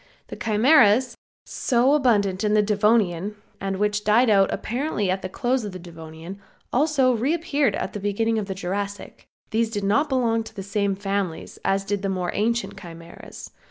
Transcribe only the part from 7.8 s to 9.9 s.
the beginning of the Jurassic. These did